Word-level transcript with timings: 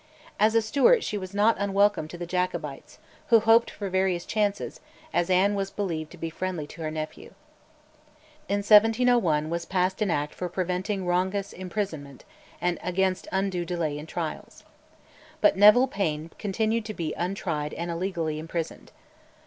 As 0.39 0.55
a 0.55 0.63
Stuart 0.63 1.03
she 1.03 1.15
was 1.15 1.31
not 1.35 1.57
unwelcome 1.59 2.07
to 2.07 2.17
the 2.17 2.25
Jacobites, 2.25 2.97
who 3.27 3.39
hoped 3.39 3.69
for 3.69 3.87
various 3.87 4.25
chances, 4.25 4.79
as 5.13 5.29
Anne 5.29 5.53
was 5.53 5.69
believed 5.69 6.09
to 6.09 6.17
be 6.17 6.31
friendly 6.31 6.65
to 6.65 6.81
her 6.81 6.89
nephew. 6.89 7.35
In 8.49 8.61
1701 8.63 9.51
was 9.51 9.65
passed 9.65 10.01
an 10.01 10.09
Act 10.09 10.33
for 10.33 10.49
preventing 10.49 11.05
wrongous 11.05 11.53
imprisonment 11.53 12.25
and 12.59 12.79
against 12.81 13.27
undue 13.31 13.63
delay 13.63 13.95
in 13.99 14.07
trials. 14.07 14.63
But 15.39 15.55
Nevile 15.55 15.85
Payne 15.87 16.31
continued 16.39 16.85
to 16.85 16.95
be 16.95 17.13
untried 17.13 17.71
and 17.75 17.91
illegally 17.91 18.39
imprisoned. 18.39 18.91